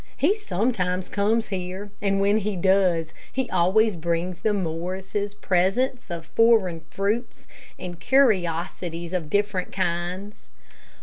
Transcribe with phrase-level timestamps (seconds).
[0.17, 6.25] He sometimes comes here, and when he does, he always brings the Morrises presents of
[6.25, 7.45] foreign fruits
[7.77, 10.49] and curiosities of different kinds.